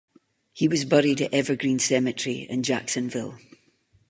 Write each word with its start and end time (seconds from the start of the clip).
He 0.51 0.67
was 0.67 0.83
buried 0.83 1.21
at 1.21 1.31
Evergreen 1.31 1.77
Cemetery 1.77 2.39
in 2.49 2.63
Jacksonville. 2.63 3.37